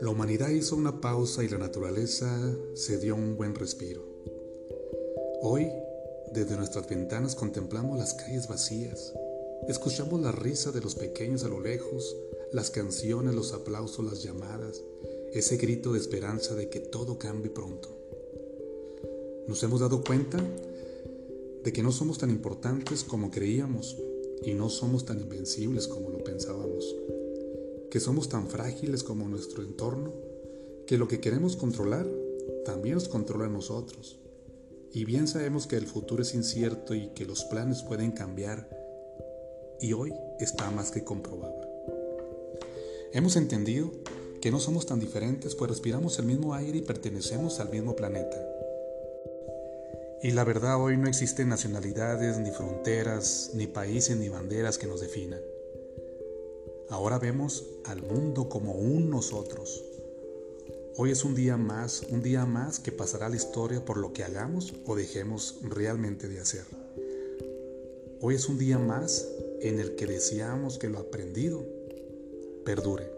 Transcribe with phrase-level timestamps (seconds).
[0.00, 2.38] La humanidad hizo una pausa y la naturaleza
[2.74, 4.02] se dio un buen respiro.
[5.40, 5.72] Hoy,
[6.32, 9.14] desde nuestras ventanas contemplamos las calles vacías,
[9.68, 12.14] escuchamos la risa de los pequeños a lo lejos,
[12.52, 14.82] las canciones, los aplausos, las llamadas,
[15.32, 17.88] ese grito de esperanza de que todo cambie pronto.
[19.46, 20.38] Nos hemos dado cuenta
[21.64, 23.96] de que no somos tan importantes como creíamos
[24.44, 26.94] y no somos tan invencibles como lo pensábamos
[27.92, 30.14] que somos tan frágiles como nuestro entorno,
[30.86, 32.08] que lo que queremos controlar
[32.64, 34.18] también nos controla a nosotros.
[34.94, 38.66] Y bien sabemos que el futuro es incierto y que los planes pueden cambiar,
[39.78, 41.68] y hoy está más que comprobable.
[43.12, 43.92] Hemos entendido
[44.40, 48.51] que no somos tan diferentes, pues respiramos el mismo aire y pertenecemos al mismo planeta.
[50.22, 55.00] Y la verdad hoy no existen nacionalidades, ni fronteras, ni países, ni banderas que nos
[55.00, 55.40] definan.
[56.90, 59.84] Ahora vemos al mundo como un nosotros.
[60.96, 64.22] Hoy es un día más, un día más que pasará la historia por lo que
[64.22, 66.66] hagamos o dejemos realmente de hacer.
[68.20, 69.26] Hoy es un día más
[69.60, 71.64] en el que deseamos que lo aprendido
[72.64, 73.10] perdure,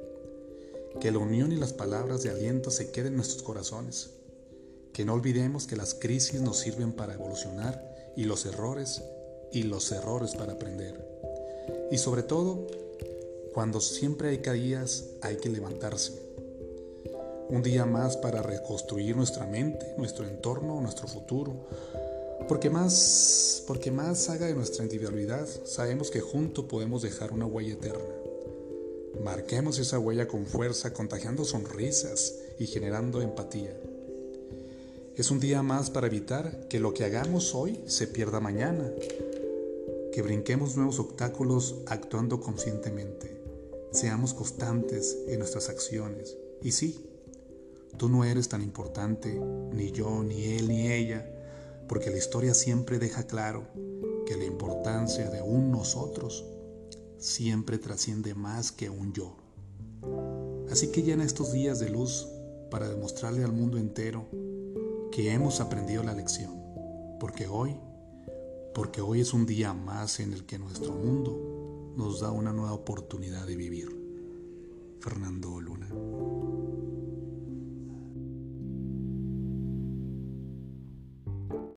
[1.02, 4.08] que la unión y las palabras de aliento se queden en nuestros corazones,
[4.94, 9.02] que no olvidemos que las crisis nos sirven para evolucionar y los errores
[9.50, 11.04] y los errores para aprender.
[11.90, 12.68] Y sobre todo,
[13.52, 16.12] cuando siempre hay caídas, hay que levantarse.
[17.48, 21.66] Un día más para reconstruir nuestra mente, nuestro entorno, nuestro futuro.
[22.48, 27.74] Porque más, porque más haga de nuestra individualidad, sabemos que juntos podemos dejar una huella
[27.74, 28.14] eterna.
[29.24, 33.76] Marquemos esa huella con fuerza, contagiando sonrisas y generando empatía.
[35.16, 38.90] Es un día más para evitar que lo que hagamos hoy se pierda mañana,
[40.12, 43.40] que brinquemos nuevos obstáculos actuando conscientemente.
[43.92, 46.36] Seamos constantes en nuestras acciones.
[46.62, 47.08] Y sí,
[47.96, 49.40] tú no eres tan importante,
[49.72, 51.24] ni yo, ni él, ni ella,
[51.88, 53.68] porque la historia siempre deja claro
[54.26, 56.44] que la importancia de un nosotros
[57.18, 59.36] siempre trasciende más que un yo.
[60.72, 62.26] Así que llena estos días de luz
[62.68, 64.26] para demostrarle al mundo entero
[65.14, 66.60] que hemos aprendido la lección,
[67.20, 67.76] porque hoy,
[68.74, 72.72] porque hoy es un día más en el que nuestro mundo nos da una nueva
[72.72, 73.88] oportunidad de vivir.
[74.98, 75.88] Fernando Luna.